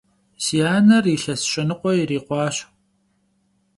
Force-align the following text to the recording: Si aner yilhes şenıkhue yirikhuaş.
Si 0.43 0.57
aner 0.73 1.05
yilhes 1.11 1.41
şenıkhue 1.51 1.93
yirikhuaş. 1.99 2.57